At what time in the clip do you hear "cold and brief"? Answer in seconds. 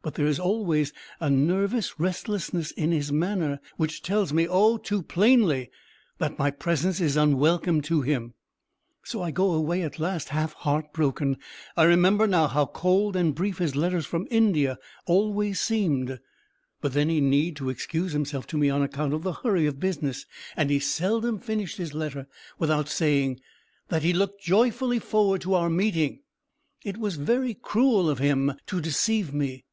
12.64-13.58